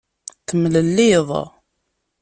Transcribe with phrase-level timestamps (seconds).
[0.47, 1.29] Temlelliḍ.